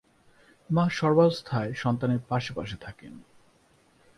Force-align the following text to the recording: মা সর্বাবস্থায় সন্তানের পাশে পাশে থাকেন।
মা 0.69 0.85
সর্বাবস্থায় 0.89 1.71
সন্তানের 1.73 2.21
পাশে 2.29 2.51
পাশে 2.53 2.77
থাকেন। 2.77 3.13